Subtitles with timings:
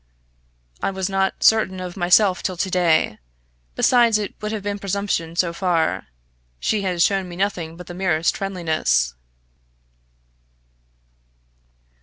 [0.81, 3.19] "I was not certain of myself till to day.
[3.75, 6.07] Besides it would have been presumption so far.
[6.59, 9.13] She has shown me nothing but the merest friendliness."